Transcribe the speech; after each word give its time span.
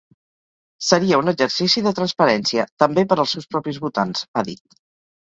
Seria 0.85 1.19
un 1.23 1.31
exercici 1.31 1.83
de 1.87 1.93
transparència, 1.99 2.65
també 2.85 3.05
per 3.13 3.19
als 3.25 3.35
seus 3.37 3.47
propis 3.53 3.81
votants, 3.85 4.25
ha 4.41 4.45
dit. 4.49 4.79